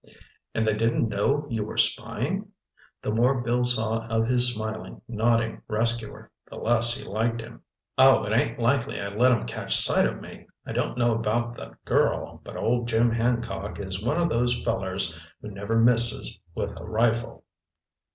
"And 0.55 0.65
they 0.65 0.73
didn't 0.73 1.09
know 1.09 1.45
you 1.47 1.63
were 1.63 1.77
spying?" 1.77 2.47
The 3.03 3.11
more 3.11 3.41
Bill 3.41 3.63
saw 3.63 3.99
of 4.07 4.25
his 4.25 4.51
smiling, 4.51 4.99
nodding 5.07 5.61
rescuer, 5.67 6.31
the 6.49 6.55
less 6.55 6.97
he 6.97 7.03
liked 7.07 7.39
him. 7.39 7.61
"Oh, 7.99 8.23
it 8.23 8.31
ain't 8.35 8.57
likely 8.57 8.99
I 8.99 9.09
let 9.09 9.31
'em 9.31 9.45
catch 9.45 9.77
sight 9.77 10.07
of 10.07 10.19
me! 10.19 10.47
I 10.65 10.71
don't 10.71 10.97
know 10.97 11.13
about 11.13 11.53
the 11.55 11.77
girl, 11.85 12.41
but 12.43 12.57
old 12.57 12.87
Jim 12.87 13.11
Hancock 13.11 13.79
is 13.79 14.01
one 14.01 14.17
of 14.17 14.29
those 14.29 14.63
fellers 14.63 15.15
who 15.39 15.51
never 15.51 15.77
misses 15.79 16.39
with 16.55 16.71
a 16.81 16.83
rifle." 16.83 17.43